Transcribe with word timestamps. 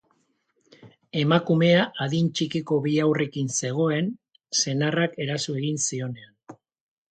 Emakumea 1.23 1.83
adin 2.05 2.31
txikiko 2.39 2.79
bi 2.87 2.95
haurrekin 3.05 3.53
zegoen 3.59 4.11
senarrak 4.63 5.17
eraso 5.29 5.57
egin 5.63 5.81
zionean. 5.87 6.61